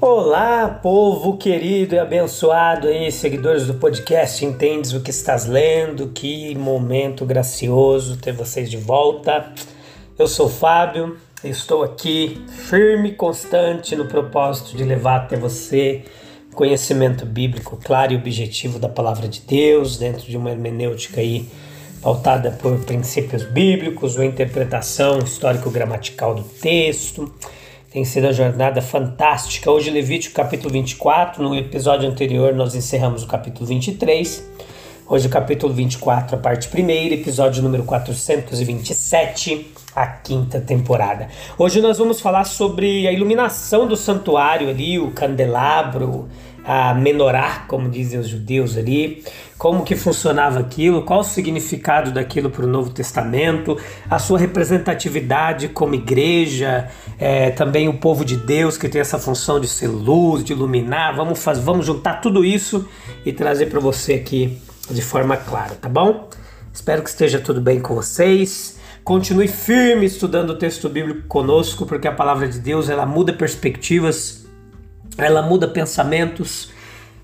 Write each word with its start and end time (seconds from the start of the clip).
Olá, 0.00 0.68
povo 0.80 1.36
querido 1.36 1.96
e 1.96 1.98
abençoado 1.98 2.86
aí, 2.86 3.10
seguidores 3.10 3.66
do 3.66 3.74
podcast 3.74 4.44
Entendes 4.44 4.92
o 4.92 5.00
que 5.00 5.10
estás 5.10 5.44
lendo? 5.44 6.06
Que 6.10 6.54
momento 6.54 7.26
gracioso 7.26 8.16
ter 8.16 8.30
vocês 8.30 8.70
de 8.70 8.76
volta. 8.76 9.52
Eu 10.16 10.28
sou 10.28 10.46
o 10.46 10.48
Fábio, 10.48 11.16
estou 11.42 11.82
aqui 11.82 12.40
firme 12.48 13.08
e 13.08 13.14
constante 13.16 13.96
no 13.96 14.06
propósito 14.06 14.76
de 14.76 14.84
levar 14.84 15.16
até 15.16 15.36
você 15.36 16.04
conhecimento 16.54 17.26
bíblico 17.26 17.76
claro 17.76 18.12
e 18.12 18.16
objetivo 18.16 18.78
da 18.78 18.88
palavra 18.88 19.26
de 19.26 19.40
Deus, 19.40 19.96
dentro 19.96 20.24
de 20.24 20.36
uma 20.36 20.52
hermenêutica 20.52 21.20
aí 21.20 21.48
pautada 22.00 22.52
por 22.52 22.78
princípios 22.84 23.42
bíblicos, 23.42 24.14
uma 24.14 24.26
interpretação 24.26 25.18
histórico-gramatical 25.18 26.36
do 26.36 26.44
texto 26.44 27.34
tem 27.90 28.04
sido 28.04 28.24
uma 28.24 28.32
jornada 28.32 28.82
fantástica. 28.82 29.70
Hoje, 29.70 29.90
Levítico 29.90 30.34
capítulo 30.34 30.70
24. 30.70 31.42
No 31.42 31.56
episódio 31.56 32.08
anterior, 32.08 32.54
nós 32.54 32.74
encerramos 32.74 33.22
o 33.22 33.26
capítulo 33.26 33.64
23. 33.64 34.46
Hoje, 35.08 35.26
o 35.26 35.30
capítulo 35.30 35.72
24, 35.72 36.36
a 36.36 36.38
parte 36.38 36.68
primeira, 36.68 37.14
episódio 37.14 37.62
número 37.62 37.84
427, 37.84 39.72
a 39.96 40.06
quinta 40.06 40.60
temporada. 40.60 41.28
Hoje, 41.56 41.80
nós 41.80 41.96
vamos 41.96 42.20
falar 42.20 42.44
sobre 42.44 43.08
a 43.08 43.12
iluminação 43.12 43.86
do 43.86 43.96
santuário 43.96 44.68
ali, 44.68 44.98
o 44.98 45.10
candelabro, 45.12 46.28
a 46.62 46.92
menorá, 46.92 47.64
como 47.68 47.88
dizem 47.88 48.20
os 48.20 48.28
judeus 48.28 48.76
ali, 48.76 49.24
como 49.58 49.82
que 49.82 49.96
funcionava 49.96 50.60
aquilo, 50.60 51.02
qual 51.02 51.20
o 51.20 51.24
significado 51.24 52.12
daquilo 52.12 52.48
para 52.48 52.64
o 52.64 52.68
Novo 52.68 52.90
Testamento, 52.90 53.76
a 54.08 54.18
sua 54.18 54.38
representatividade 54.38 55.68
como 55.68 55.96
igreja, 55.96 56.88
é, 57.18 57.50
também 57.50 57.88
o 57.88 57.94
povo 57.94 58.24
de 58.24 58.36
Deus 58.36 58.78
que 58.78 58.88
tem 58.88 59.00
essa 59.00 59.18
função 59.18 59.58
de 59.58 59.66
ser 59.66 59.88
luz, 59.88 60.44
de 60.44 60.52
iluminar. 60.52 61.16
Vamos, 61.16 61.42
fazer, 61.42 61.60
vamos 61.60 61.84
juntar 61.84 62.20
tudo 62.20 62.44
isso 62.44 62.88
e 63.26 63.32
trazer 63.32 63.66
para 63.66 63.80
você 63.80 64.14
aqui 64.14 64.56
de 64.88 65.02
forma 65.02 65.36
clara, 65.36 65.74
tá 65.74 65.88
bom? 65.88 66.30
Espero 66.72 67.02
que 67.02 67.10
esteja 67.10 67.40
tudo 67.40 67.60
bem 67.60 67.80
com 67.80 67.96
vocês. 67.96 68.78
Continue 69.02 69.48
firme 69.48 70.06
estudando 70.06 70.50
o 70.50 70.56
texto 70.56 70.88
bíblico 70.88 71.26
conosco, 71.26 71.84
porque 71.84 72.06
a 72.06 72.12
palavra 72.12 72.46
de 72.46 72.60
Deus 72.60 72.88
ela 72.88 73.04
muda 73.04 73.32
perspectivas 73.32 74.46
ela 75.18 75.42
muda 75.42 75.66
pensamentos, 75.66 76.70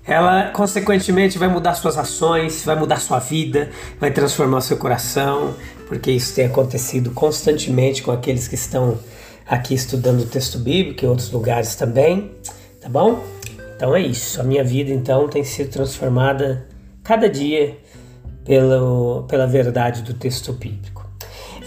ela 0.07 0.51
consequentemente 0.51 1.37
vai 1.37 1.47
mudar 1.47 1.73
suas 1.75 1.97
ações, 1.97 2.63
vai 2.63 2.75
mudar 2.75 2.99
sua 2.99 3.19
vida, 3.19 3.69
vai 3.99 4.11
transformar 4.11 4.61
seu 4.61 4.77
coração, 4.77 5.55
porque 5.87 6.11
isso 6.11 6.35
tem 6.35 6.45
acontecido 6.45 7.11
constantemente 7.11 8.03
com 8.03 8.11
aqueles 8.11 8.47
que 8.47 8.55
estão 8.55 8.99
aqui 9.47 9.73
estudando 9.73 10.21
o 10.21 10.25
texto 10.25 10.59
bíblico 10.59 11.03
e 11.03 11.07
outros 11.07 11.31
lugares 11.31 11.75
também, 11.75 12.31
tá 12.81 12.89
bom? 12.89 13.23
Então 13.75 13.95
é 13.95 14.01
isso. 14.01 14.39
A 14.39 14.43
minha 14.43 14.63
vida 14.63 14.91
então 14.91 15.27
tem 15.27 15.43
sido 15.43 15.69
transformada 15.69 16.67
cada 17.03 17.27
dia 17.27 17.77
pelo, 18.43 19.23
pela 19.27 19.47
verdade 19.47 20.01
do 20.03 20.13
texto 20.13 20.53
bíblico. 20.53 21.05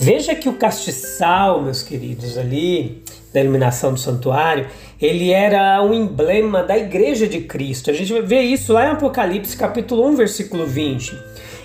Veja 0.00 0.34
que 0.34 0.48
o 0.48 0.54
castiçal, 0.54 1.60
meus 1.60 1.82
queridos, 1.82 2.38
ali 2.38 3.02
da 3.38 3.44
iluminação 3.44 3.92
do 3.92 4.00
santuário, 4.00 4.66
ele 5.00 5.30
era 5.30 5.80
um 5.82 5.94
emblema 5.94 6.62
da 6.62 6.76
igreja 6.76 7.26
de 7.26 7.40
Cristo. 7.40 7.90
A 7.90 7.94
gente 7.94 8.20
ver 8.22 8.42
isso 8.42 8.72
lá 8.72 8.86
em 8.86 8.90
Apocalipse, 8.90 9.56
capítulo 9.56 10.06
1, 10.08 10.16
versículo 10.16 10.66
20. 10.66 11.16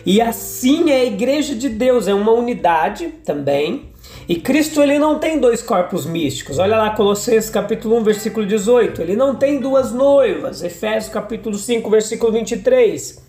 E 0.06 0.22
assim 0.22 0.92
é 0.92 1.02
a 1.02 1.06
igreja 1.06 1.56
de 1.56 1.70
Deus, 1.70 2.08
é 2.08 2.14
uma 2.14 2.32
unidade 2.32 3.08
também. 3.26 3.92
E 4.28 4.36
Cristo 4.36 4.82
ele 4.82 5.00
não 5.00 5.18
tem 5.18 5.40
dois 5.40 5.62
corpos 5.62 6.06
místicos. 6.06 6.60
Olha 6.60 6.78
lá 6.78 6.92
Colossenses 6.92 7.50
capítulo 7.50 7.98
1, 7.98 8.04
versículo 8.04 8.46
18. 8.46 9.02
Ele 9.02 9.16
não 9.16 9.36
tem 9.36 9.60
duas 9.60 9.92
noivas. 9.92 10.62
Efésios 10.62 11.12
capítulo 11.12 11.58
5, 11.58 11.90
versículo 11.90 12.32
23. 12.32 13.23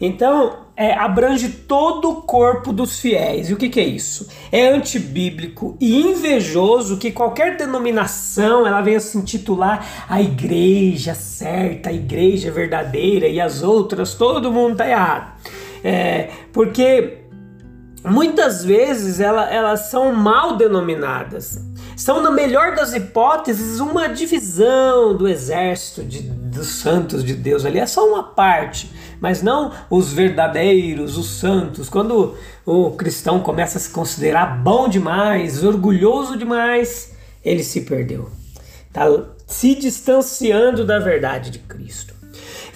Então, 0.00 0.64
é, 0.76 0.92
abrange 0.92 1.48
todo 1.48 2.10
o 2.10 2.22
corpo 2.22 2.72
dos 2.72 2.98
fiéis. 2.98 3.48
E 3.48 3.54
o 3.54 3.56
que, 3.56 3.68
que 3.68 3.80
é 3.80 3.84
isso? 3.84 4.28
É 4.50 4.68
antibíblico 4.68 5.76
e 5.80 6.00
invejoso 6.00 6.98
que 6.98 7.12
qualquer 7.12 7.56
denominação 7.56 8.66
ela 8.66 8.80
venha 8.80 9.00
se 9.00 9.16
intitular 9.16 10.06
a 10.08 10.20
igreja 10.20 11.14
certa, 11.14 11.90
a 11.90 11.92
igreja 11.92 12.50
verdadeira 12.50 13.28
e 13.28 13.40
as 13.40 13.62
outras, 13.62 14.14
todo 14.14 14.52
mundo 14.52 14.72
está 14.72 14.88
errado. 14.88 15.32
É, 15.82 16.30
porque 16.52 17.24
muitas 18.04 18.64
vezes 18.64 19.20
ela, 19.20 19.48
elas 19.52 19.90
são 19.90 20.12
mal 20.12 20.56
denominadas. 20.56 21.58
São, 21.96 22.22
na 22.22 22.30
melhor 22.30 22.74
das 22.74 22.92
hipóteses, 22.92 23.80
uma 23.80 24.08
divisão 24.08 25.16
do 25.16 25.28
exército 25.28 26.02
de, 26.02 26.20
dos 26.22 26.68
santos 26.68 27.24
de 27.24 27.34
Deus 27.34 27.64
ali. 27.64 27.78
É 27.78 27.86
só 27.86 28.06
uma 28.06 28.22
parte 28.22 28.90
mas 29.24 29.42
não 29.42 29.72
os 29.88 30.12
verdadeiros, 30.12 31.16
os 31.16 31.38
santos. 31.38 31.88
Quando 31.88 32.36
o 32.66 32.90
cristão 32.90 33.40
começa 33.40 33.78
a 33.78 33.80
se 33.80 33.88
considerar 33.88 34.62
bom 34.62 34.86
demais, 34.86 35.64
orgulhoso 35.64 36.36
demais, 36.36 37.14
ele 37.42 37.64
se 37.64 37.80
perdeu. 37.80 38.30
Está 38.86 39.06
se 39.46 39.74
distanciando 39.74 40.84
da 40.84 40.98
verdade 40.98 41.50
de 41.50 41.58
Cristo. 41.58 42.13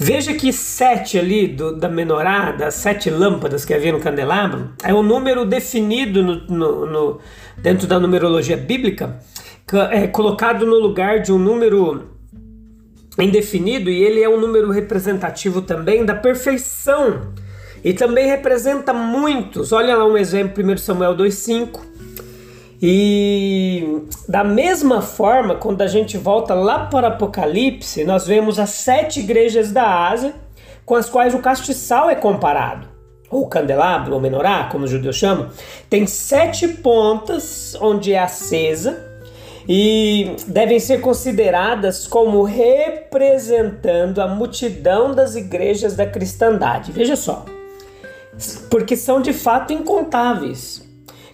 Veja 0.00 0.32
que 0.32 0.53
sete 0.53 1.19
ali 1.19 1.48
do, 1.48 1.75
da 1.75 1.88
menorá, 1.88 2.53
das 2.53 2.75
sete 2.75 3.10
lâmpadas 3.10 3.64
que 3.64 3.75
havia 3.75 3.92
no 3.92 3.98
candelabro, 3.98 4.70
é 4.84 4.94
um 4.94 5.03
número 5.03 5.44
definido 5.44 6.22
no, 6.22 6.47
no, 6.47 6.86
no, 6.86 7.20
dentro 7.56 7.88
da 7.88 7.98
numerologia 7.98 8.56
bíblica, 8.56 9.19
é 9.91 10.06
colocado 10.06 10.64
no 10.64 10.76
lugar 10.76 11.20
de 11.20 11.32
um 11.32 11.38
número 11.38 12.16
indefinido 13.19 13.91
e 13.91 14.00
ele 14.00 14.22
é 14.22 14.28
um 14.28 14.41
número 14.41 14.70
representativo 14.70 15.62
também 15.62 16.04
da 16.04 16.15
perfeição 16.15 17.32
e 17.82 17.92
também 17.92 18.28
representa 18.28 18.92
muitos. 18.92 19.72
Olha 19.72 19.97
lá 19.97 20.06
um 20.06 20.16
exemplo, 20.16 20.65
1 20.65 20.76
Samuel 20.76 21.16
2,5. 21.16 21.80
E 22.81 24.03
da 24.28 24.44
mesma 24.44 25.03
forma, 25.03 25.56
quando 25.56 25.83
a 25.83 25.87
gente 25.89 26.16
volta 26.16 26.55
lá 26.55 26.87
para 26.87 27.09
Apocalipse, 27.09 28.05
nós 28.05 28.27
vemos 28.27 28.59
as 28.59 28.71
sete 28.71 29.21
igrejas 29.21 29.72
da 29.72 30.09
Ásia 30.09 30.34
com 30.87 30.94
as 30.94 31.11
quais 31.11 31.34
o 31.34 31.41
castiçal 31.41 32.09
é 32.09 32.15
comparado, 32.15 32.89
ou 33.31 33.47
candelabro, 33.47 34.15
ou 34.15 34.21
menorá, 34.21 34.69
como 34.71 34.84
os 34.84 34.91
judeus 34.91 35.16
chamam, 35.16 35.50
tem 35.91 36.06
sete 36.06 36.66
pontas 36.66 37.77
onde 37.81 38.12
é 38.12 38.19
acesa 38.19 39.05
e 39.69 40.34
devem 40.47 40.81
ser 40.81 41.03
consideradas 41.03 42.06
como 42.06 42.43
representando 42.43 44.21
a 44.22 44.27
multidão 44.27 45.15
das 45.15 45.34
igrejas 45.34 45.95
da 45.95 46.06
cristandade. 46.06 46.91
Veja 46.91 47.16
só, 47.16 47.45
porque 48.71 48.97
são 48.97 49.21
de 49.21 49.34
fato 49.34 49.75
incontáveis. 49.75 50.88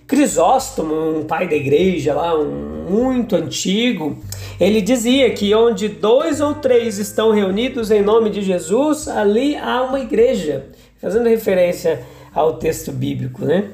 Crisóstomo, 0.06 1.18
um 1.18 1.24
pai 1.24 1.48
da 1.48 1.56
igreja 1.56 2.14
lá, 2.14 2.38
um 2.38 2.74
muito 2.88 3.34
antigo, 3.34 4.18
ele 4.60 4.82
dizia 4.82 5.30
que 5.30 5.54
onde 5.54 5.88
dois 5.88 6.40
ou 6.40 6.54
três 6.54 6.98
estão 6.98 7.32
reunidos 7.32 7.90
em 7.90 8.02
nome 8.02 8.28
de 8.28 8.42
Jesus, 8.42 9.08
ali 9.08 9.56
há 9.56 9.82
uma 9.82 10.00
igreja, 10.00 10.66
fazendo 11.00 11.28
referência 11.28 12.04
ao 12.34 12.58
texto 12.58 12.92
bíblico, 12.92 13.44
né? 13.44 13.70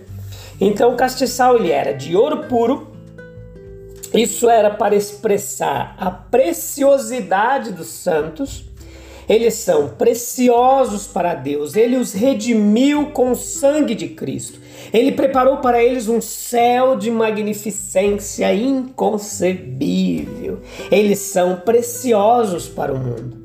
Então 0.61 0.93
o 0.93 0.97
castiçal 0.97 1.56
ele 1.56 1.71
era 1.71 1.93
de 1.93 2.15
ouro 2.15 2.44
puro, 2.44 2.91
isso 4.12 4.49
era 4.49 4.71
para 4.71 4.94
expressar 4.94 5.94
a 5.99 6.11
preciosidade 6.11 7.73
dos 7.73 7.88
santos. 7.88 8.69
Eles 9.31 9.55
são 9.55 9.88
preciosos 9.91 11.06
para 11.06 11.35
Deus. 11.35 11.77
Ele 11.77 11.97
os 11.97 12.12
redimiu 12.12 13.12
com 13.12 13.31
o 13.31 13.37
sangue 13.37 13.94
de 13.94 14.09
Cristo. 14.09 14.59
Ele 14.93 15.12
preparou 15.12 15.59
para 15.59 15.81
eles 15.81 16.09
um 16.09 16.21
céu 16.21 16.97
de 16.97 17.12
magnificência 17.12 18.53
inconcebível. 18.53 20.59
Eles 20.91 21.21
são 21.21 21.61
preciosos 21.61 22.67
para 22.67 22.93
o 22.93 22.99
mundo. 22.99 23.38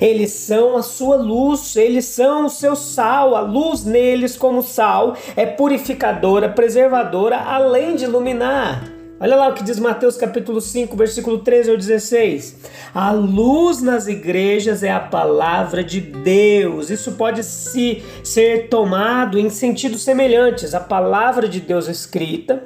Eles 0.00 0.32
são 0.32 0.76
a 0.76 0.82
sua 0.82 1.14
luz, 1.14 1.76
eles 1.76 2.06
são 2.06 2.46
o 2.46 2.50
seu 2.50 2.74
sal. 2.74 3.36
A 3.36 3.40
luz 3.40 3.84
neles, 3.84 4.36
como 4.36 4.60
sal, 4.60 5.16
é 5.36 5.46
purificadora, 5.46 6.48
preservadora, 6.48 7.36
além 7.36 7.94
de 7.94 8.06
iluminar. 8.06 8.97
Olha 9.20 9.34
lá 9.34 9.48
o 9.48 9.54
que 9.54 9.64
diz 9.64 9.80
Mateus 9.80 10.16
capítulo 10.16 10.60
5, 10.60 10.96
versículo 10.96 11.40
13 11.40 11.72
ao 11.72 11.76
16. 11.76 12.56
A 12.94 13.10
luz 13.10 13.82
nas 13.82 14.06
igrejas 14.06 14.84
é 14.84 14.92
a 14.92 15.00
palavra 15.00 15.82
de 15.82 16.00
Deus. 16.00 16.88
Isso 16.88 17.12
pode 17.12 17.42
se 17.42 18.00
ser 18.22 18.68
tomado 18.68 19.36
em 19.36 19.50
sentidos 19.50 20.02
semelhantes. 20.02 20.72
A 20.72 20.78
palavra 20.78 21.48
de 21.48 21.60
Deus 21.60 21.88
escrita. 21.88 22.62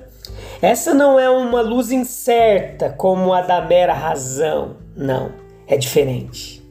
Essa 0.61 0.93
não 0.93 1.19
é 1.19 1.29
uma 1.31 1.63
luz 1.63 1.91
incerta 1.91 2.91
como 2.91 3.33
a 3.33 3.41
da 3.41 3.63
mera 3.63 3.95
razão. 3.95 4.77
Não, 4.95 5.33
é 5.67 5.79
diferente. 5.79 6.63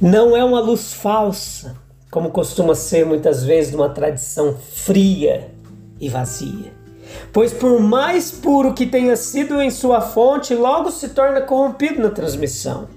Não 0.00 0.34
é 0.34 0.42
uma 0.42 0.60
luz 0.60 0.94
falsa, 0.94 1.76
como 2.10 2.30
costuma 2.30 2.74
ser 2.74 3.04
muitas 3.04 3.44
vezes 3.44 3.72
numa 3.72 3.90
tradição 3.90 4.56
fria 4.56 5.50
e 6.00 6.08
vazia 6.08 6.77
pois 7.32 7.52
por 7.52 7.80
mais 7.80 8.30
puro 8.30 8.74
que 8.74 8.86
tenha 8.86 9.16
sido 9.16 9.60
em 9.60 9.70
sua 9.70 10.00
fonte, 10.00 10.54
logo 10.54 10.90
se 10.90 11.10
torna 11.10 11.40
corrompido 11.40 12.02
na 12.02 12.10
transmissão. 12.10 12.88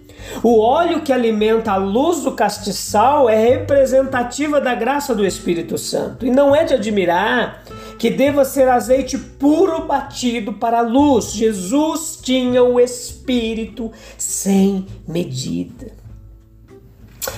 O 0.43 0.59
óleo 0.59 1.01
que 1.01 1.11
alimenta 1.11 1.71
a 1.71 1.77
luz 1.77 2.21
do 2.21 2.31
castiçal 2.33 3.29
é 3.29 3.35
representativa 3.35 4.61
da 4.61 4.75
graça 4.75 5.13
do 5.13 5.25
Espírito 5.25 5.77
Santo, 5.77 6.25
e 6.25 6.29
não 6.29 6.55
é 6.55 6.63
de 6.63 6.73
admirar 6.73 7.63
que 7.97 8.09
deva 8.09 8.43
ser 8.45 8.67
azeite 8.67 9.17
puro 9.17 9.85
batido 9.85 10.53
para 10.53 10.79
a 10.79 10.81
luz. 10.81 11.33
Jesus 11.33 12.19
tinha 12.21 12.63
o 12.63 12.79
Espírito 12.79 13.91
sem 14.17 14.87
medida. 15.07 15.91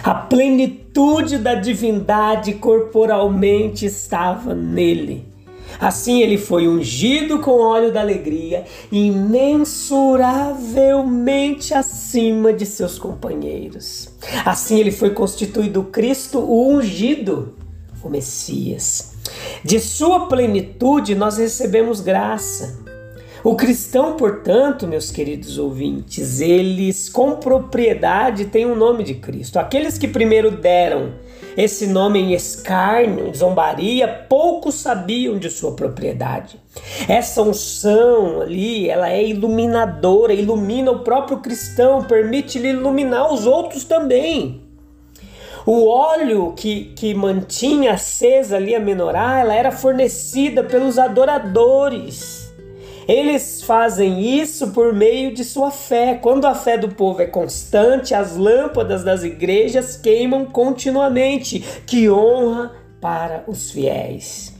A 0.01 0.13
plenitude 0.13 1.37
da 1.37 1.55
divindade 1.55 2.53
corporalmente 2.53 3.85
estava 3.85 4.53
nele. 4.53 5.32
Assim 5.79 6.21
ele 6.21 6.37
foi 6.37 6.67
ungido 6.67 7.39
com 7.39 7.59
óleo 7.59 7.91
da 7.91 8.01
alegria, 8.01 8.65
imensuravelmente 8.91 11.73
acima 11.73 12.53
de 12.53 12.63
seus 12.65 12.99
companheiros. 12.99 14.09
Assim 14.45 14.79
ele 14.79 14.91
foi 14.91 15.11
constituído 15.11 15.83
Cristo, 15.83 16.39
o 16.39 16.69
ungido, 16.69 17.55
o 18.03 18.09
Messias. 18.09 19.13
De 19.63 19.79
sua 19.79 20.27
plenitude 20.27 21.15
nós 21.15 21.37
recebemos 21.37 22.01
graça. 22.01 22.83
O 23.43 23.55
cristão, 23.55 24.15
portanto, 24.15 24.87
meus 24.87 25.11
queridos 25.11 25.57
ouvintes, 25.57 26.39
eles 26.39 27.09
com 27.09 27.35
propriedade 27.35 28.45
têm 28.45 28.65
o 28.65 28.73
nome 28.73 29.03
de 29.03 29.15
Cristo. 29.15 29.59
Aqueles 29.59 29.97
que 29.97 30.07
primeiro 30.07 30.49
deram 30.49 31.15
esse 31.55 31.87
nome 31.87 32.19
em 32.19 32.33
escárnio, 32.33 33.27
em 33.27 33.33
zombaria, 33.33 34.07
poucos 34.07 34.75
sabiam 34.75 35.37
de 35.37 35.49
sua 35.49 35.75
propriedade. 35.75 36.59
Essa 37.07 37.41
unção 37.41 38.41
ali, 38.41 38.89
ela 38.89 39.09
é 39.09 39.23
iluminadora, 39.23 40.33
ilumina 40.33 40.91
o 40.91 40.99
próprio 40.99 41.37
cristão, 41.37 42.03
permite-lhe 42.03 42.69
iluminar 42.69 43.31
os 43.31 43.45
outros 43.45 43.83
também. 43.83 44.61
O 45.65 45.87
óleo 45.87 46.53
que, 46.57 46.93
que 46.95 47.13
mantinha 47.13 47.93
acesa 47.93 48.57
ali 48.57 48.75
a 48.75 48.79
menorá, 48.79 49.39
ela 49.39 49.53
era 49.53 49.71
fornecida 49.71 50.63
pelos 50.63 50.99
adoradores. 50.99 52.42
Eles 53.07 53.61
fazem 53.63 54.39
isso 54.41 54.67
por 54.71 54.93
meio 54.93 55.33
de 55.33 55.43
sua 55.43 55.71
fé. 55.71 56.15
Quando 56.15 56.45
a 56.45 56.55
fé 56.55 56.77
do 56.77 56.89
povo 56.89 57.21
é 57.21 57.25
constante, 57.25 58.13
as 58.13 58.35
lâmpadas 58.35 59.03
das 59.03 59.23
igrejas 59.23 59.97
queimam 59.97 60.45
continuamente. 60.45 61.63
Que 61.85 62.09
honra 62.09 62.71
para 63.01 63.43
os 63.47 63.71
fiéis. 63.71 64.53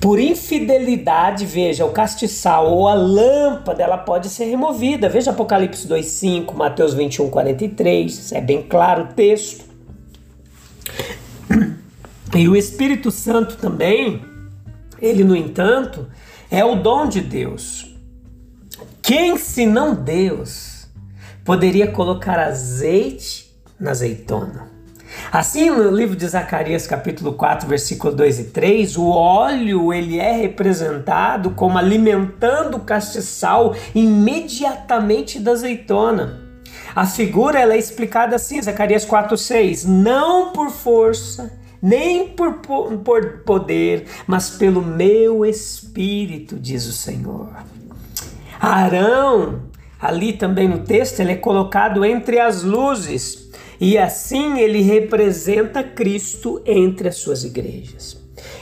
Por 0.00 0.20
infidelidade, 0.20 1.44
veja, 1.44 1.84
o 1.84 1.90
castiçal 1.90 2.72
ou 2.72 2.86
a 2.86 2.94
lâmpada, 2.94 3.82
ela 3.82 3.98
pode 3.98 4.28
ser 4.28 4.44
removida. 4.44 5.08
Veja 5.08 5.32
Apocalipse 5.32 5.88
2:5, 5.88 6.54
Mateus 6.54 6.94
21:43, 6.94 8.32
é 8.32 8.40
bem 8.40 8.62
claro 8.62 9.04
o 9.04 9.06
texto. 9.08 9.64
E 12.36 12.48
o 12.48 12.54
Espírito 12.54 13.10
Santo 13.10 13.56
também, 13.56 14.22
ele 15.00 15.24
no 15.24 15.34
entanto, 15.34 16.06
é 16.50 16.64
o 16.64 16.76
dom 16.76 17.08
de 17.08 17.20
Deus. 17.20 17.94
Quem, 19.02 19.36
senão 19.36 19.94
Deus, 19.94 20.86
poderia 21.44 21.90
colocar 21.90 22.38
azeite 22.38 23.54
na 23.78 23.90
azeitona? 23.90 24.68
Assim, 25.32 25.70
no 25.70 25.90
livro 25.90 26.16
de 26.16 26.26
Zacarias, 26.26 26.86
capítulo 26.86 27.32
4, 27.32 27.68
versículo 27.68 28.14
2 28.14 28.40
e 28.40 28.44
3, 28.44 28.96
o 28.96 29.08
óleo 29.08 29.92
ele 29.92 30.18
é 30.18 30.32
representado 30.32 31.50
como 31.50 31.78
alimentando 31.78 32.76
o 32.76 32.80
castiçal 32.80 33.74
imediatamente 33.94 35.40
da 35.40 35.52
azeitona. 35.52 36.40
A 36.94 37.06
figura 37.06 37.58
ela 37.58 37.74
é 37.74 37.78
explicada 37.78 38.36
assim, 38.36 38.60
Zacarias 38.60 39.04
4, 39.04 39.36
6, 39.36 39.84
não 39.84 40.52
por 40.52 40.70
força, 40.70 41.52
nem 41.82 42.28
por, 42.28 42.54
por 43.04 43.42
poder, 43.44 44.06
mas 44.26 44.50
pelo 44.50 44.82
meu 44.82 45.44
espírito, 45.44 46.56
diz 46.56 46.86
o 46.86 46.92
Senhor. 46.92 47.48
Arão, 48.60 49.62
ali 50.00 50.32
também 50.32 50.68
no 50.68 50.80
texto, 50.80 51.20
ele 51.20 51.32
é 51.32 51.36
colocado 51.36 52.04
entre 52.04 52.40
as 52.40 52.62
luzes 52.62 53.48
e 53.80 53.96
assim 53.96 54.58
ele 54.58 54.82
representa 54.82 55.82
Cristo 55.82 56.60
entre 56.66 57.08
as 57.08 57.16
suas 57.16 57.44
igrejas. 57.44 58.18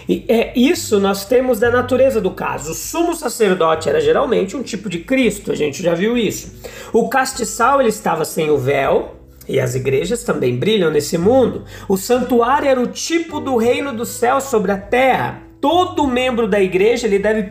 E 0.08 0.24
é 0.28 0.52
isso 0.56 1.00
nós 1.00 1.24
temos 1.24 1.58
da 1.58 1.70
natureza 1.70 2.20
do 2.20 2.30
caso. 2.30 2.72
O 2.72 2.74
sumo 2.74 3.14
sacerdote 3.14 3.88
era 3.88 4.00
geralmente 4.00 4.56
um 4.56 4.62
tipo 4.62 4.88
de 4.88 5.00
Cristo, 5.00 5.50
a 5.50 5.54
gente 5.54 5.82
já 5.82 5.94
viu 5.94 6.16
isso. 6.16 6.52
O 6.92 7.08
castiçal 7.08 7.80
ele 7.80 7.88
estava 7.88 8.24
sem 8.24 8.50
o 8.50 8.58
véu, 8.58 9.15
e 9.48 9.60
as 9.60 9.74
igrejas 9.74 10.22
também 10.22 10.56
brilham 10.56 10.90
nesse 10.90 11.16
mundo. 11.16 11.64
O 11.88 11.96
santuário 11.96 12.68
era 12.68 12.80
o 12.80 12.86
tipo 12.86 13.40
do 13.40 13.56
reino 13.56 13.92
do 13.92 14.04
céu 14.04 14.40
sobre 14.40 14.72
a 14.72 14.78
terra. 14.78 15.42
Todo 15.60 16.06
membro 16.06 16.46
da 16.46 16.60
igreja 16.60 17.06
ele 17.06 17.18
deve 17.18 17.48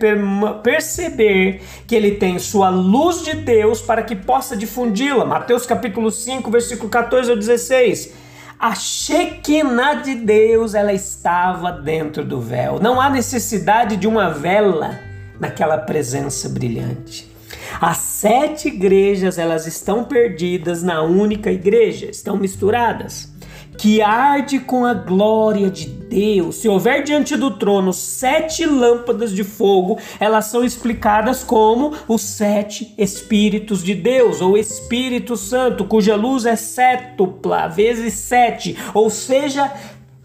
perceber 0.64 1.62
que 1.88 1.96
ele 1.96 2.12
tem 2.12 2.38
sua 2.40 2.70
luz 2.70 3.24
de 3.24 3.36
Deus 3.36 3.82
para 3.82 4.04
que 4.04 4.16
possa 4.16 4.56
difundi-la. 4.56 5.26
Mateus 5.26 5.66
capítulo 5.66 6.12
5, 6.12 6.50
versículo 6.52 6.90
14 6.90 7.32
ao 7.32 7.38
16. 7.38 8.14
A 8.58 8.74
Shekinah 8.74 9.96
de 9.96 10.16
Deus, 10.16 10.76
ela 10.76 10.94
estava 10.94 11.72
dentro 11.72 12.24
do 12.24 12.40
véu. 12.40 12.80
Não 12.82 13.02
há 13.02 13.10
necessidade 13.10 13.98
de 13.98 14.08
uma 14.08 14.30
vela 14.30 15.00
naquela 15.40 15.78
presença 15.78 16.48
brilhante. 16.48 17.35
As 17.80 17.98
sete 17.98 18.70
igrejas, 18.70 19.38
elas 19.38 19.68
estão 19.68 20.04
perdidas 20.04 20.82
na 20.82 21.02
única 21.02 21.52
igreja, 21.52 22.08
estão 22.08 22.38
misturadas. 22.38 23.34
Que 23.78 24.02
arde 24.02 24.60
com 24.60 24.86
a 24.86 24.94
glória 24.94 25.70
de 25.70 25.86
Deus. 25.86 26.56
Se 26.56 26.70
houver 26.70 27.04
diante 27.04 27.36
do 27.36 27.52
trono 27.52 27.92
sete 27.92 28.66
lâmpadas 28.66 29.34
de 29.34 29.44
fogo, 29.44 30.00
elas 30.18 30.46
são 30.46 30.64
explicadas 30.64 31.44
como 31.44 31.94
os 32.08 32.22
sete 32.22 32.94
Espíritos 32.98 33.84
de 33.84 33.94
Deus, 33.94 34.40
ou 34.40 34.58
Espírito 34.58 35.36
Santo, 35.36 35.84
cuja 35.84 36.16
luz 36.16 36.46
é 36.46 36.56
sétupla, 36.56 37.68
vezes 37.68 38.14
sete, 38.14 38.78
ou 38.94 39.10
seja, 39.10 39.70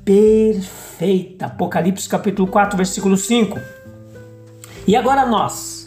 perfeita. 0.04 1.46
Apocalipse 1.46 2.08
capítulo 2.08 2.46
4, 2.46 2.76
versículo 2.76 3.16
5. 3.16 3.58
E 4.86 4.94
agora 4.94 5.26
nós 5.26 5.79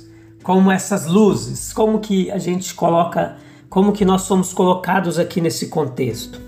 como 0.43 0.69
essas 0.69 1.07
luzes, 1.07 1.71
como 1.71 1.99
que 1.99 2.29
a 2.29 2.37
gente 2.37 2.73
coloca, 2.75 3.37
como 3.69 3.93
que 3.93 4.03
nós 4.03 4.23
somos 4.23 4.53
colocados 4.53 5.17
aqui 5.17 5.39
nesse 5.39 5.67
contexto. 5.67 6.39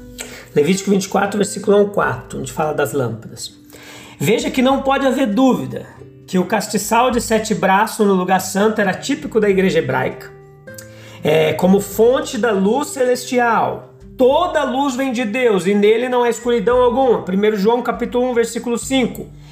Levítico 0.54 0.92
24, 0.92 1.38
versículo 1.38 1.78
1 1.78 1.90
4, 1.90 2.40
onde 2.40 2.52
fala 2.52 2.74
das 2.74 2.92
lâmpadas. 2.92 3.54
Veja 4.20 4.52
que 4.52 4.62
não 4.62 4.82
pode 4.82 5.08
haver 5.08 5.28
dúvida 5.28 5.88
que 6.28 6.38
o 6.38 6.46
castiçal 6.46 7.10
de 7.10 7.22
sete 7.22 7.54
braços 7.54 8.06
no 8.06 8.14
lugar 8.14 8.42
santo 8.42 8.82
era 8.82 8.94
típico 8.94 9.40
da 9.40 9.50
igreja 9.50 9.80
hebraica, 9.80 10.32
é, 11.24 11.54
como 11.54 11.80
fonte 11.80 12.38
da 12.38 12.52
luz 12.52 12.90
celestial. 12.90 13.94
Toda 14.18 14.64
luz 14.64 14.96
vem 14.96 15.12
de 15.12 15.26
Deus 15.26 15.68
e 15.68 15.74
nele 15.74 16.08
não 16.08 16.24
há 16.24 16.30
escuridão 16.30 16.82
alguma. 16.82 17.20
1 17.20 17.56
João 17.58 17.82
capítulo 17.82 18.30
1, 18.32 18.34
versículo 18.34 18.78
5 18.78 19.45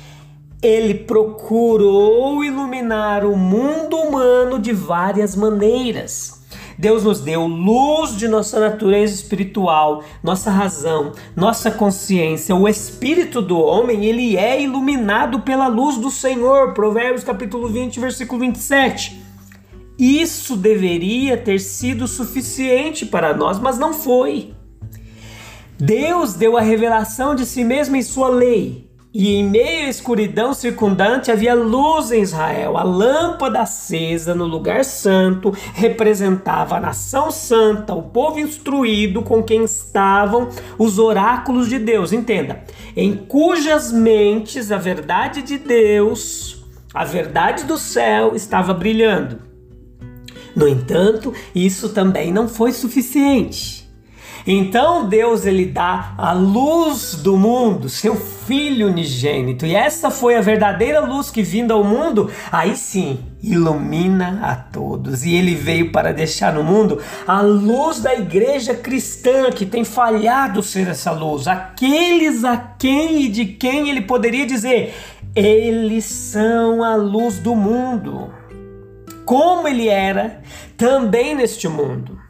ele 0.63 0.93
procurou 0.93 2.41
iluminar 2.41 3.25
o 3.25 3.35
mundo 3.35 3.97
humano 3.97 4.57
de 4.57 4.71
várias 4.71 5.35
maneiras. 5.35 6.41
Deus 6.77 7.03
nos 7.03 7.19
deu 7.19 7.45
luz 7.45 8.15
de 8.15 8.27
nossa 8.27 8.59
natureza 8.59 9.13
espiritual, 9.13 10.03
nossa 10.23 10.49
razão, 10.49 11.11
nossa 11.35 11.69
consciência. 11.69 12.55
O 12.55 12.67
espírito 12.67 13.41
do 13.41 13.59
homem, 13.59 14.05
ele 14.05 14.37
é 14.37 14.61
iluminado 14.61 15.41
pela 15.41 15.67
luz 15.67 15.97
do 15.97 16.09
Senhor. 16.09 16.73
Provérbios 16.73 17.23
capítulo 17.23 17.67
20, 17.67 17.99
versículo 17.99 18.39
27. 18.39 19.21
Isso 19.99 20.55
deveria 20.55 21.37
ter 21.37 21.59
sido 21.59 22.07
suficiente 22.07 23.05
para 23.05 23.33
nós, 23.35 23.59
mas 23.59 23.77
não 23.77 23.93
foi. 23.93 24.53
Deus 25.77 26.33
deu 26.33 26.57
a 26.57 26.61
revelação 26.61 27.35
de 27.35 27.45
si 27.45 27.63
mesmo 27.63 27.95
em 27.95 28.01
sua 28.01 28.29
lei. 28.29 28.92
E 29.13 29.35
em 29.35 29.47
meio 29.47 29.85
à 29.85 29.89
escuridão 29.89 30.55
circundante 30.55 31.31
havia 31.31 31.53
luz 31.53 32.11
em 32.11 32.23
Israel. 32.23 32.75
A 32.75 32.81
lâmpada 32.81 33.61
acesa 33.61 34.33
no 34.33 34.47
lugar 34.47 34.83
santo 34.83 35.53
representava 35.75 36.77
a 36.77 36.79
nação 36.79 37.29
santa, 37.29 37.93
o 37.93 38.01
povo 38.01 38.39
instruído 38.39 39.21
com 39.21 39.43
quem 39.43 39.65
estavam 39.65 40.49
os 40.79 40.97
oráculos 40.97 41.69
de 41.69 41.77
Deus. 41.77 42.11
Entenda, 42.11 42.63
em 42.95 43.15
cujas 43.15 43.91
mentes 43.91 44.71
a 44.71 44.77
verdade 44.77 45.43
de 45.43 45.59
Deus, 45.59 46.65
a 46.91 47.05
verdade 47.05 47.65
do 47.65 47.77
céu 47.77 48.35
estava 48.35 48.73
brilhando. 48.73 49.37
No 50.55 50.67
entanto, 50.67 51.31
isso 51.53 51.89
também 51.89 52.31
não 52.31 52.47
foi 52.47 52.71
suficiente. 52.71 53.82
Então 54.45 55.07
Deus 55.07 55.45
ele 55.45 55.65
dá 55.65 56.13
a 56.17 56.33
luz 56.33 57.15
do 57.15 57.37
mundo, 57.37 57.87
seu 57.87 58.15
filho 58.15 58.87
unigênito. 58.87 59.65
E 59.65 59.73
essa 59.73 60.11
foi 60.11 60.35
a 60.35 60.41
verdadeira 60.41 60.99
luz 60.99 61.29
que 61.29 61.41
vinda 61.41 61.73
ao 61.73 61.83
mundo, 61.83 62.29
aí 62.51 62.75
sim, 62.75 63.19
ilumina 63.41 64.41
a 64.43 64.55
todos. 64.55 65.25
E 65.25 65.33
ele 65.33 65.55
veio 65.55 65.91
para 65.91 66.11
deixar 66.11 66.53
no 66.53 66.63
mundo 66.63 67.01
a 67.25 67.39
luz 67.41 68.01
da 68.01 68.13
igreja 68.13 68.75
cristã 68.75 69.49
que 69.49 69.65
tem 69.65 69.85
falhado 69.85 70.61
ser 70.61 70.89
essa 70.89 71.11
luz, 71.11 71.47
aqueles 71.47 72.43
a 72.43 72.57
quem 72.57 73.21
e 73.21 73.29
de 73.29 73.45
quem 73.45 73.89
ele 73.89 74.01
poderia 74.01 74.45
dizer: 74.45 74.93
eles 75.33 76.03
são 76.03 76.83
a 76.83 76.95
luz 76.95 77.39
do 77.39 77.55
mundo. 77.55 78.29
Como 79.25 79.69
ele 79.69 79.87
era 79.87 80.41
também 80.75 81.33
neste 81.33 81.69
mundo 81.69 82.22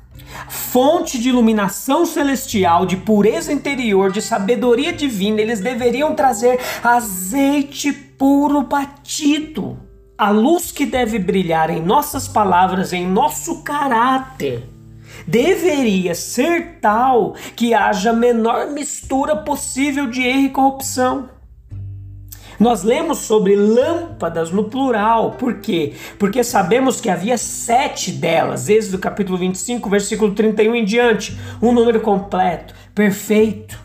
fonte 0.50 1.20
de 1.20 1.30
iluminação 1.30 2.06
celestial, 2.06 2.86
de 2.86 2.98
pureza 2.98 3.52
interior, 3.52 4.12
de 4.12 4.22
sabedoria 4.22 4.94
divina, 4.94 5.42
eles 5.42 5.60
deveriam 5.60 6.16
trazer 6.16 6.60
azeite 6.84 7.92
puro 7.92 8.62
batido. 8.62 9.78
A 10.18 10.30
luz 10.30 10.72
que 10.72 10.86
deve 10.86 11.20
brilhar 11.20 11.70
em 11.70 11.82
nossas 11.82 12.28
palavras, 12.28 12.94
em 12.94 13.06
nosso 13.08 13.64
caráter, 13.64 14.64
deveria 15.28 16.16
ser 16.16 16.80
tal 16.80 17.36
que 17.56 17.74
haja 17.74 18.12
a 18.12 18.14
menor 18.14 18.68
mistura 18.68 19.36
possível 19.36 20.08
de 20.08 20.22
erro 20.22 20.42
e 20.42 20.50
corrupção. 20.50 21.30
Nós 22.64 22.82
lemos 22.82 23.18
sobre 23.18 23.58
lâmpadas 23.58 24.50
no 24.50 24.64
plural, 24.64 25.32
por 25.32 25.56
quê? 25.56 25.96
Porque 26.18 26.46
sabemos 26.46 27.02
que 27.02 27.10
havia 27.10 27.38
sete 27.38 28.10
delas, 28.10 28.70
Êxodo 28.70 29.00
capítulo 29.00 29.38
25, 29.38 29.90
versículo 29.90 30.34
31 30.34 30.76
em 30.76 30.86
diante, 30.86 31.38
um 31.62 31.74
número 31.74 32.00
completo, 32.00 32.74
perfeito. 32.96 33.78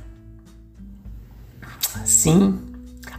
Sim, 2.05 2.61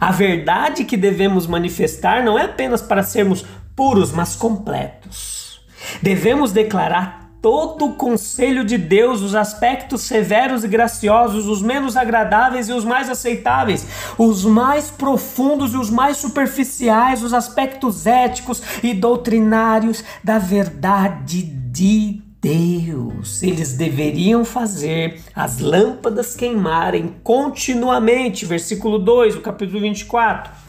a 0.00 0.10
verdade 0.10 0.86
que 0.86 0.96
devemos 0.96 1.46
manifestar 1.46 2.24
não 2.24 2.38
é 2.38 2.44
apenas 2.44 2.80
para 2.80 3.02
sermos 3.02 3.44
puros, 3.76 4.12
mas 4.12 4.34
completos. 4.34 5.60
Devemos 6.00 6.52
declarar 6.52 7.19
todo 7.42 7.86
o 7.86 7.94
conselho 7.94 8.64
de 8.64 8.76
Deus, 8.76 9.22
os 9.22 9.34
aspectos 9.34 10.02
severos 10.02 10.62
e 10.62 10.68
graciosos, 10.68 11.46
os 11.46 11.62
menos 11.62 11.96
agradáveis 11.96 12.68
e 12.68 12.72
os 12.72 12.84
mais 12.84 13.08
aceitáveis, 13.08 13.86
os 14.18 14.44
mais 14.44 14.90
profundos 14.90 15.72
e 15.72 15.76
os 15.76 15.90
mais 15.90 16.18
superficiais, 16.18 17.22
os 17.22 17.32
aspectos 17.32 18.06
éticos 18.06 18.62
e 18.82 18.92
doutrinários 18.92 20.04
da 20.22 20.38
verdade 20.38 21.42
de 21.42 22.22
Deus. 22.40 23.42
Eles 23.42 23.74
deveriam 23.74 24.44
fazer 24.44 25.20
as 25.34 25.58
lâmpadas 25.58 26.34
queimarem 26.34 27.14
continuamente. 27.22 28.46
Versículo 28.46 28.98
2, 28.98 29.36
o 29.36 29.40
capítulo 29.40 29.80
24. 29.80 30.59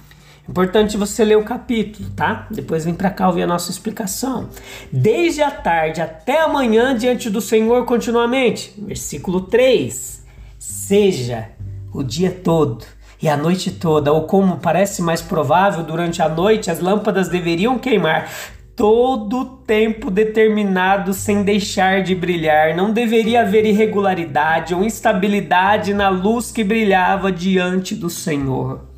Importante 0.49 0.97
você 0.97 1.23
ler 1.23 1.37
o 1.37 1.43
capítulo, 1.43 2.09
tá? 2.11 2.47
Depois 2.49 2.83
vem 2.83 2.93
para 2.93 3.09
cá 3.09 3.27
ouvir 3.27 3.43
a 3.43 3.47
nossa 3.47 3.71
explicação. 3.71 4.49
Desde 4.91 5.41
a 5.41 5.51
tarde 5.51 6.01
até 6.01 6.41
amanhã 6.41 6.95
diante 6.95 7.29
do 7.29 7.39
Senhor 7.39 7.85
continuamente. 7.85 8.73
Versículo 8.77 9.41
3. 9.41 10.25
Seja 10.57 11.49
o 11.93 12.03
dia 12.03 12.31
todo 12.31 12.85
e 13.21 13.29
a 13.29 13.37
noite 13.37 13.71
toda, 13.71 14.11
ou 14.11 14.23
como 14.23 14.57
parece 14.57 15.01
mais 15.01 15.21
provável, 15.21 15.83
durante 15.83 16.21
a 16.21 16.27
noite 16.27 16.71
as 16.71 16.79
lâmpadas 16.79 17.29
deveriam 17.29 17.77
queimar 17.77 18.29
todo 18.75 19.39
o 19.41 19.45
tempo 19.45 20.09
determinado 20.09 21.13
sem 21.13 21.43
deixar 21.43 22.01
de 22.01 22.15
brilhar. 22.15 22.75
Não 22.75 22.91
deveria 22.91 23.41
haver 23.41 23.63
irregularidade 23.63 24.73
ou 24.73 24.83
instabilidade 24.83 25.93
na 25.93 26.09
luz 26.09 26.51
que 26.51 26.63
brilhava 26.63 27.31
diante 27.31 27.93
do 27.93 28.09
Senhor. 28.09 28.90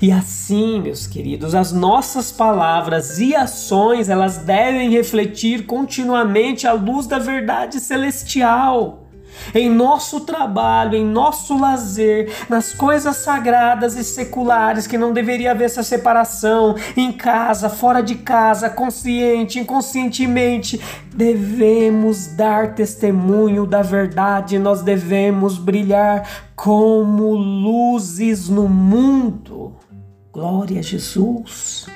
E 0.00 0.10
assim, 0.10 0.80
meus 0.80 1.06
queridos, 1.06 1.54
as 1.54 1.72
nossas 1.72 2.32
palavras 2.32 3.18
e 3.18 3.34
ações, 3.34 4.08
elas 4.08 4.38
devem 4.38 4.90
refletir 4.90 5.66
continuamente 5.66 6.66
a 6.66 6.72
luz 6.72 7.06
da 7.06 7.18
verdade 7.18 7.80
celestial. 7.80 9.03
Em 9.54 9.68
nosso 9.68 10.20
trabalho, 10.20 10.96
em 10.96 11.04
nosso 11.04 11.58
lazer, 11.58 12.32
nas 12.48 12.72
coisas 12.72 13.16
sagradas 13.16 13.96
e 13.96 14.04
seculares, 14.04 14.86
que 14.86 14.98
não 14.98 15.12
deveria 15.12 15.50
haver 15.50 15.64
essa 15.64 15.82
separação, 15.82 16.74
em 16.96 17.12
casa, 17.12 17.68
fora 17.68 18.02
de 18.02 18.16
casa, 18.16 18.70
consciente, 18.70 19.58
inconscientemente, 19.58 20.80
devemos 21.14 22.26
dar 22.28 22.74
testemunho 22.74 23.66
da 23.66 23.82
verdade, 23.82 24.58
nós 24.58 24.82
devemos 24.82 25.58
brilhar 25.58 26.28
como 26.54 27.34
luzes 27.34 28.48
no 28.48 28.68
mundo. 28.68 29.76
Glória 30.32 30.80
a 30.80 30.82
Jesus. 30.82 31.86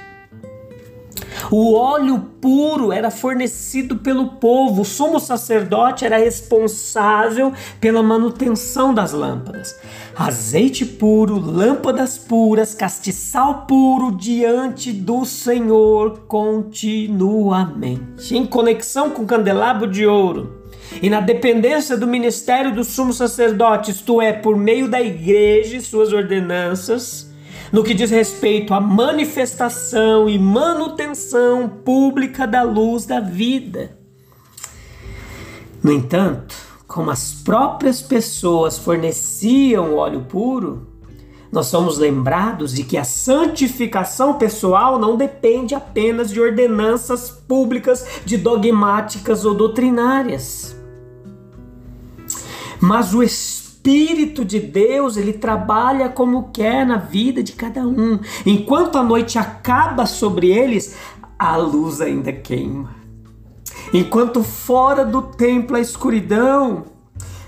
O 1.50 1.74
óleo 1.74 2.18
puro 2.40 2.92
era 2.92 3.10
fornecido 3.10 3.96
pelo 3.96 4.32
povo, 4.32 4.82
o 4.82 4.84
sumo 4.84 5.18
sacerdote 5.18 6.04
era 6.04 6.18
responsável 6.18 7.52
pela 7.80 8.02
manutenção 8.02 8.92
das 8.92 9.12
lâmpadas. 9.12 9.74
Azeite 10.14 10.84
puro, 10.84 11.38
lâmpadas 11.38 12.18
puras, 12.18 12.74
castiçal 12.74 13.66
puro 13.66 14.16
diante 14.16 14.92
do 14.92 15.24
Senhor 15.24 16.20
continuamente, 16.26 18.36
em 18.36 18.44
conexão 18.44 19.10
com 19.10 19.22
o 19.22 19.26
candelabro 19.26 19.90
de 19.90 20.06
ouro. 20.06 20.58
E 21.02 21.08
na 21.08 21.20
dependência 21.20 21.96
do 21.96 22.06
ministério 22.06 22.74
do 22.74 22.82
sumo 22.82 23.12
sacerdote, 23.12 23.90
isto 23.90 24.20
é, 24.20 24.32
por 24.32 24.56
meio 24.56 24.88
da 24.88 25.00
igreja 25.00 25.76
e 25.76 25.80
suas 25.80 26.12
ordenanças, 26.12 27.27
no 27.72 27.84
que 27.84 27.94
diz 27.94 28.10
respeito 28.10 28.72
à 28.72 28.80
manifestação 28.80 30.28
e 30.28 30.38
manutenção 30.38 31.68
pública 31.68 32.46
da 32.46 32.62
luz 32.62 33.04
da 33.04 33.20
vida. 33.20 33.96
No 35.82 35.92
entanto, 35.92 36.56
como 36.86 37.10
as 37.10 37.32
próprias 37.32 38.00
pessoas 38.00 38.78
forneciam 38.78 39.94
óleo 39.94 40.22
puro, 40.22 40.86
nós 41.50 41.66
somos 41.66 41.98
lembrados 41.98 42.74
de 42.74 42.84
que 42.84 42.96
a 42.96 43.04
santificação 43.04 44.34
pessoal 44.34 44.98
não 44.98 45.16
depende 45.16 45.74
apenas 45.74 46.30
de 46.30 46.40
ordenanças 46.40 47.30
públicas, 47.30 48.04
de 48.24 48.36
dogmáticas 48.36 49.44
ou 49.44 49.54
doutrinárias. 49.54 50.76
Mas 52.80 53.14
o 53.14 53.22
Espírito 53.22 53.67
Espírito 53.88 54.44
de 54.44 54.60
Deus, 54.60 55.16
ele 55.16 55.32
trabalha 55.32 56.10
como 56.10 56.50
quer 56.50 56.84
na 56.84 56.98
vida 56.98 57.42
de 57.42 57.52
cada 57.52 57.86
um. 57.86 58.20
Enquanto 58.44 58.98
a 58.98 59.02
noite 59.02 59.38
acaba 59.38 60.04
sobre 60.04 60.50
eles, 60.50 60.94
a 61.38 61.56
luz 61.56 62.02
ainda 62.02 62.30
queima. 62.30 62.94
Enquanto 63.94 64.44
fora 64.44 65.06
do 65.06 65.22
templo 65.22 65.74
a 65.74 65.80
escuridão, 65.80 66.84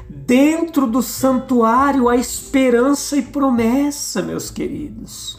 dentro 0.08 0.86
do 0.86 1.02
santuário 1.02 2.08
a 2.08 2.16
esperança 2.16 3.18
e 3.18 3.22
promessa, 3.22 4.22
meus 4.22 4.50
queridos. 4.50 5.38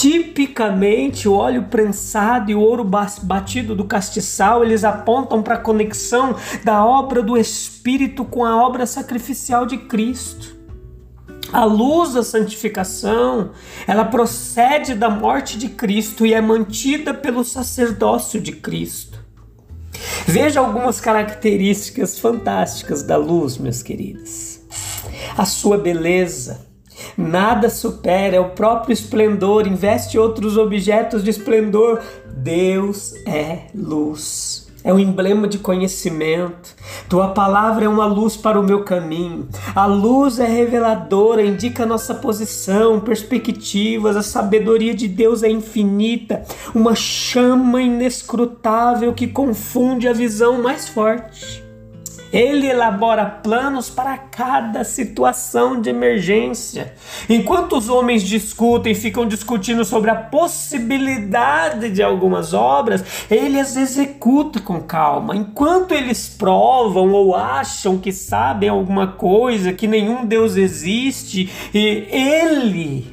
Tipicamente, 0.00 1.28
o 1.28 1.34
óleo 1.34 1.64
prensado 1.64 2.50
e 2.50 2.54
o 2.54 2.60
ouro 2.60 2.82
batido 3.22 3.76
do 3.76 3.84
castiçal, 3.84 4.64
eles 4.64 4.82
apontam 4.82 5.42
para 5.42 5.56
a 5.56 5.60
conexão 5.60 6.34
da 6.64 6.82
obra 6.82 7.22
do 7.22 7.36
Espírito 7.36 8.24
com 8.24 8.42
a 8.42 8.66
obra 8.66 8.86
sacrificial 8.86 9.66
de 9.66 9.76
Cristo. 9.76 10.56
A 11.52 11.66
luz 11.66 12.14
da 12.14 12.22
santificação, 12.22 13.50
ela 13.86 14.06
procede 14.06 14.94
da 14.94 15.10
morte 15.10 15.58
de 15.58 15.68
Cristo 15.68 16.24
e 16.24 16.32
é 16.32 16.40
mantida 16.40 17.12
pelo 17.12 17.44
sacerdócio 17.44 18.40
de 18.40 18.52
Cristo. 18.52 19.22
Veja 20.26 20.60
algumas 20.60 20.98
características 20.98 22.18
fantásticas 22.18 23.02
da 23.02 23.18
luz, 23.18 23.58
meus 23.58 23.82
queridos. 23.82 24.60
A 25.36 25.44
sua 25.44 25.76
beleza, 25.76 26.69
Nada 27.16 27.68
supera, 27.68 28.36
é 28.36 28.40
o 28.40 28.50
próprio 28.50 28.92
esplendor, 28.92 29.66
investe 29.66 30.18
outros 30.18 30.56
objetos 30.56 31.22
de 31.22 31.30
esplendor. 31.30 32.00
Deus 32.26 33.14
é 33.26 33.66
luz 33.74 34.70
é 34.82 34.92
um 34.92 34.98
emblema 34.98 35.46
de 35.46 35.58
conhecimento. 35.58 36.74
Tua 37.08 37.28
palavra 37.28 37.84
é 37.84 37.88
uma 37.88 38.06
luz 38.06 38.36
para 38.36 38.58
o 38.58 38.62
meu 38.62 38.82
caminho. 38.82 39.48
A 39.74 39.86
luz 39.86 40.38
é 40.38 40.46
reveladora, 40.46 41.42
indica 41.42 41.86
nossa 41.86 42.14
posição, 42.14 43.00
perspectivas. 43.00 44.16
A 44.16 44.22
sabedoria 44.22 44.94
de 44.94 45.08
Deus 45.08 45.42
é 45.42 45.50
infinita, 45.50 46.42
uma 46.74 46.94
chama 46.94 47.82
inescrutável 47.82 49.12
que 49.12 49.26
confunde 49.26 50.08
a 50.08 50.12
visão 50.12 50.62
mais 50.62 50.88
forte. 50.88 51.69
Ele 52.32 52.68
elabora 52.68 53.26
planos 53.26 53.90
para 53.90 54.16
cada 54.16 54.84
situação 54.84 55.80
de 55.80 55.90
emergência. 55.90 56.94
Enquanto 57.28 57.76
os 57.76 57.88
homens 57.88 58.22
discutem, 58.22 58.94
ficam 58.94 59.26
discutindo 59.26 59.84
sobre 59.84 60.10
a 60.10 60.14
possibilidade 60.14 61.90
de 61.90 62.02
algumas 62.02 62.54
obras, 62.54 63.04
ele 63.30 63.58
as 63.58 63.76
executa 63.76 64.60
com 64.60 64.80
calma. 64.80 65.34
Enquanto 65.34 65.92
eles 65.92 66.28
provam 66.28 67.10
ou 67.12 67.34
acham 67.34 67.98
que 67.98 68.12
sabem 68.12 68.68
alguma 68.68 69.08
coisa, 69.08 69.72
que 69.72 69.88
nenhum 69.88 70.24
Deus 70.24 70.56
existe, 70.56 71.50
e 71.74 72.06
ele 72.10 73.12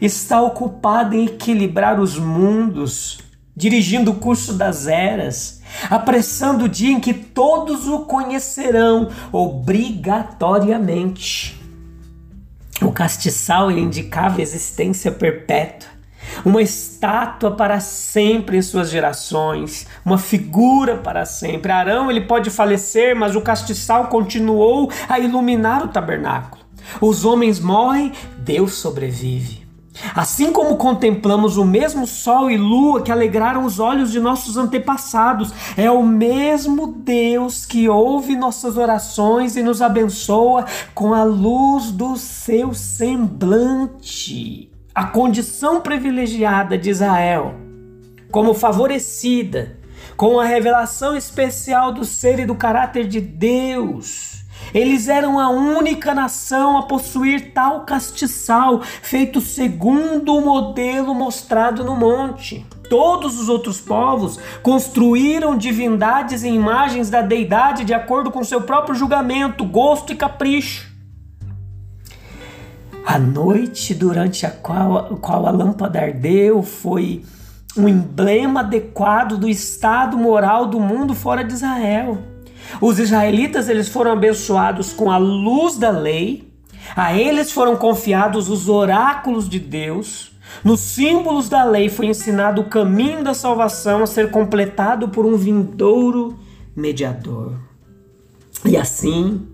está 0.00 0.40
ocupado 0.40 1.14
em 1.14 1.26
equilibrar 1.26 2.00
os 2.00 2.18
mundos, 2.18 3.18
dirigindo 3.54 4.10
o 4.10 4.16
curso 4.16 4.54
das 4.54 4.86
eras 4.86 5.53
apressando 5.90 6.64
o 6.64 6.68
dia 6.68 6.92
em 6.92 7.00
que 7.00 7.14
todos 7.14 7.88
o 7.88 8.00
conhecerão 8.00 9.08
obrigatoriamente. 9.32 11.58
O 12.82 12.92
castiçal 12.92 13.70
indicava 13.70 14.42
existência 14.42 15.12
perpétua, 15.12 15.94
uma 16.44 16.60
estátua 16.60 17.52
para 17.52 17.78
sempre 17.80 18.56
em 18.56 18.62
suas 18.62 18.90
gerações, 18.90 19.86
uma 20.04 20.18
figura 20.18 20.96
para 20.96 21.24
sempre. 21.24 21.70
Arão 21.70 22.10
ele 22.10 22.22
pode 22.22 22.50
falecer, 22.50 23.14
mas 23.14 23.36
o 23.36 23.40
castiçal 23.40 24.08
continuou 24.08 24.90
a 25.08 25.18
iluminar 25.18 25.84
o 25.84 25.88
tabernáculo. 25.88 26.64
Os 27.00 27.24
homens 27.24 27.60
morrem, 27.60 28.12
Deus 28.38 28.74
sobrevive. 28.74 29.63
Assim 30.14 30.50
como 30.52 30.76
contemplamos 30.76 31.56
o 31.56 31.64
mesmo 31.64 32.06
sol 32.06 32.50
e 32.50 32.56
lua 32.56 33.02
que 33.02 33.12
alegraram 33.12 33.64
os 33.64 33.78
olhos 33.78 34.10
de 34.10 34.18
nossos 34.18 34.56
antepassados, 34.56 35.52
é 35.76 35.90
o 35.90 36.02
mesmo 36.02 36.86
Deus 36.86 37.64
que 37.64 37.88
ouve 37.88 38.36
nossas 38.36 38.76
orações 38.76 39.56
e 39.56 39.62
nos 39.62 39.80
abençoa 39.80 40.64
com 40.94 41.14
a 41.14 41.22
luz 41.22 41.92
do 41.92 42.16
seu 42.16 42.74
semblante. 42.74 44.70
A 44.94 45.04
condição 45.04 45.80
privilegiada 45.80 46.76
de 46.76 46.90
Israel, 46.90 47.54
como 48.30 48.54
favorecida 48.54 49.78
com 50.16 50.38
a 50.38 50.44
revelação 50.44 51.16
especial 51.16 51.92
do 51.92 52.04
ser 52.04 52.38
e 52.38 52.46
do 52.46 52.54
caráter 52.54 53.06
de 53.08 53.20
Deus 53.20 54.43
eles 54.74 55.06
eram 55.06 55.38
a 55.38 55.48
única 55.48 56.12
nação 56.12 56.76
a 56.76 56.82
possuir 56.82 57.52
tal 57.52 57.82
castiçal, 57.82 58.82
feito 58.82 59.40
segundo 59.40 60.36
o 60.36 60.40
modelo 60.40 61.14
mostrado 61.14 61.84
no 61.84 61.94
monte. 61.94 62.66
Todos 62.90 63.38
os 63.38 63.48
outros 63.48 63.80
povos 63.80 64.38
construíram 64.62 65.56
divindades 65.56 66.42
e 66.42 66.48
imagens 66.48 67.08
da 67.08 67.22
deidade 67.22 67.84
de 67.84 67.94
acordo 67.94 68.32
com 68.32 68.42
seu 68.42 68.62
próprio 68.62 68.96
julgamento, 68.96 69.64
gosto 69.64 70.12
e 70.12 70.16
capricho. 70.16 70.92
A 73.06 73.18
noite 73.18 73.94
durante 73.94 74.44
a 74.44 74.50
qual, 74.50 75.16
qual 75.20 75.46
a 75.46 75.50
lâmpada 75.50 76.00
ardeu 76.00 76.62
foi 76.62 77.24
um 77.76 77.88
emblema 77.88 78.60
adequado 78.60 79.36
do 79.36 79.48
estado 79.48 80.16
moral 80.16 80.66
do 80.66 80.80
mundo 80.80 81.14
fora 81.14 81.44
de 81.44 81.52
Israel. 81.52 82.33
Os 82.80 82.98
israelitas 82.98 83.68
eles 83.68 83.88
foram 83.88 84.12
abençoados 84.12 84.92
com 84.92 85.10
a 85.10 85.18
luz 85.18 85.76
da 85.76 85.90
lei, 85.90 86.52
a 86.94 87.16
eles 87.16 87.50
foram 87.52 87.76
confiados 87.76 88.48
os 88.48 88.68
oráculos 88.68 89.48
de 89.48 89.58
Deus. 89.58 90.32
Nos 90.62 90.80
símbolos 90.80 91.48
da 91.48 91.64
lei 91.64 91.88
foi 91.88 92.06
ensinado 92.06 92.62
o 92.62 92.68
caminho 92.68 93.24
da 93.24 93.34
salvação 93.34 94.02
a 94.02 94.06
ser 94.06 94.30
completado 94.30 95.08
por 95.08 95.26
um 95.26 95.36
vindouro 95.36 96.38
mediador. 96.76 97.54
E 98.64 98.76
assim, 98.76 99.46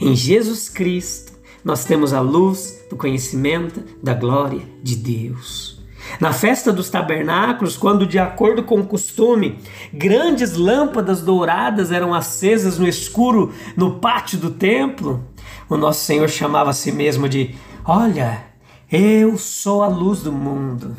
em 0.00 0.14
Jesus 0.14 0.68
Cristo, 0.68 1.32
nós 1.64 1.84
temos 1.84 2.12
a 2.12 2.20
luz 2.20 2.84
do 2.90 2.96
conhecimento 2.96 3.82
da 4.02 4.14
glória 4.14 4.62
de 4.82 4.96
Deus. 4.96 5.81
Na 6.20 6.32
festa 6.32 6.72
dos 6.72 6.88
tabernáculos, 6.90 7.76
quando, 7.76 8.06
de 8.06 8.18
acordo 8.18 8.62
com 8.62 8.80
o 8.80 8.86
costume, 8.86 9.58
grandes 9.92 10.56
lâmpadas 10.56 11.22
douradas 11.22 11.90
eram 11.90 12.14
acesas 12.14 12.78
no 12.78 12.86
escuro 12.86 13.52
no 13.76 13.98
pátio 13.98 14.38
do 14.38 14.50
templo, 14.50 15.24
o 15.68 15.76
nosso 15.76 16.04
Senhor 16.04 16.28
chamava 16.28 16.70
a 16.70 16.74
si 16.74 16.92
mesmo 16.92 17.28
de: 17.28 17.54
Olha, 17.84 18.44
eu 18.90 19.38
sou 19.38 19.82
a 19.82 19.88
luz 19.88 20.20
do 20.20 20.32
mundo. 20.32 20.96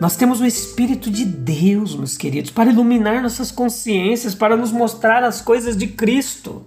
Nós 0.00 0.16
temos 0.16 0.40
o 0.40 0.46
Espírito 0.46 1.10
de 1.10 1.24
Deus, 1.24 1.94
meus 1.94 2.16
queridos, 2.16 2.50
para 2.50 2.70
iluminar 2.70 3.22
nossas 3.22 3.50
consciências, 3.50 4.34
para 4.34 4.56
nos 4.56 4.72
mostrar 4.72 5.22
as 5.22 5.42
coisas 5.42 5.76
de 5.76 5.86
Cristo. 5.86 6.64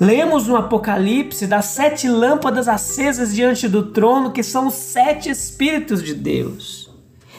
Lemos 0.00 0.46
no 0.46 0.56
Apocalipse 0.56 1.46
das 1.46 1.66
sete 1.66 2.08
lâmpadas 2.08 2.68
acesas 2.68 3.34
diante 3.34 3.68
do 3.68 3.84
trono, 3.90 4.32
que 4.32 4.42
são 4.42 4.66
os 4.66 4.74
sete 4.74 5.30
Espíritos 5.30 6.02
de 6.02 6.14
Deus. 6.14 6.84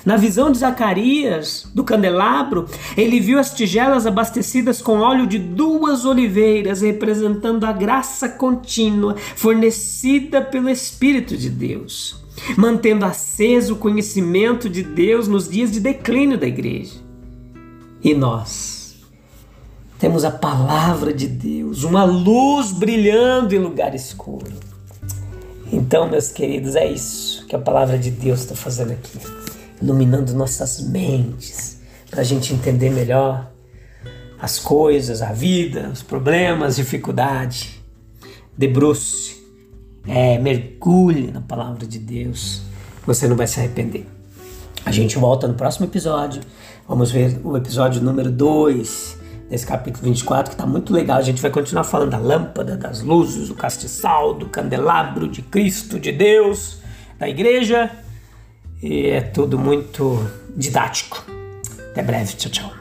Na 0.05 0.17
visão 0.17 0.51
de 0.51 0.59
Zacarias, 0.59 1.67
do 1.73 1.83
candelabro, 1.83 2.67
ele 2.95 3.19
viu 3.19 3.39
as 3.39 3.55
tigelas 3.55 4.05
abastecidas 4.05 4.79
com 4.79 4.99
óleo 4.99 5.25
de 5.25 5.39
duas 5.39 6.05
oliveiras, 6.05 6.81
representando 6.81 7.65
a 7.65 7.73
graça 7.73 8.29
contínua 8.29 9.15
fornecida 9.35 10.43
pelo 10.43 10.69
Espírito 10.69 11.35
de 11.35 11.49
Deus, 11.49 12.23
mantendo 12.55 13.03
aceso 13.03 13.73
o 13.73 13.77
conhecimento 13.77 14.69
de 14.69 14.83
Deus 14.83 15.27
nos 15.27 15.49
dias 15.49 15.71
de 15.71 15.79
declínio 15.79 16.37
da 16.37 16.45
igreja. 16.45 17.03
E 18.03 18.13
nós? 18.13 18.74
Temos 19.97 20.25
a 20.25 20.31
palavra 20.31 21.13
de 21.13 21.25
Deus, 21.25 21.83
uma 21.83 22.03
luz 22.03 22.73
brilhando 22.73 23.55
em 23.55 23.59
lugar 23.59 23.95
escuro. 23.95 24.51
Então, 25.71 26.09
meus 26.09 26.29
queridos, 26.29 26.75
é 26.75 26.85
isso 26.85 27.45
que 27.47 27.55
a 27.55 27.59
palavra 27.59 27.97
de 27.97 28.11
Deus 28.11 28.41
está 28.41 28.55
fazendo 28.55 28.91
aqui, 28.91 29.17
iluminando 29.81 30.33
nossas 30.33 30.81
mentes, 30.81 31.79
para 32.09 32.21
a 32.21 32.23
gente 32.23 32.53
entender 32.53 32.89
melhor 32.89 33.49
as 34.39 34.59
coisas, 34.59 35.21
a 35.21 35.31
vida, 35.31 35.89
os 35.91 36.03
problemas, 36.03 36.69
as 36.69 36.75
dificuldades. 36.75 37.75
Debruce, 38.57 39.43
é, 40.07 40.37
mergulhe 40.37 41.31
na 41.31 41.41
palavra 41.41 41.85
de 41.85 41.99
Deus, 41.99 42.61
você 43.05 43.27
não 43.27 43.35
vai 43.35 43.47
se 43.47 43.59
arrepender. 43.59 44.05
A 44.85 44.91
gente 44.91 45.17
volta 45.17 45.47
no 45.47 45.55
próximo 45.55 45.85
episódio. 45.85 46.41
Vamos 46.87 47.11
ver 47.11 47.39
o 47.43 47.57
episódio 47.57 48.01
número 48.01 48.31
2 48.31 49.24
nesse 49.49 49.65
capítulo 49.65 50.05
24, 50.05 50.51
que 50.51 50.55
está 50.55 50.65
muito 50.65 50.93
legal. 50.93 51.17
A 51.17 51.21
gente 51.21 51.41
vai 51.41 51.51
continuar 51.51 51.83
falando 51.83 52.11
da 52.11 52.17
lâmpada, 52.17 52.75
das 52.75 53.01
luzes, 53.01 53.47
do 53.47 53.55
castiçal, 53.55 54.33
do 54.33 54.47
candelabro, 54.47 55.27
de 55.27 55.41
Cristo, 55.41 55.99
de 55.99 56.11
Deus, 56.11 56.79
da 57.17 57.29
igreja. 57.29 57.91
E 58.81 59.07
é 59.07 59.21
tudo 59.21 59.57
muito 59.57 60.19
didático. 60.55 61.23
Até 61.91 62.03
breve. 62.03 62.33
Tchau, 62.35 62.51
tchau. 62.51 62.74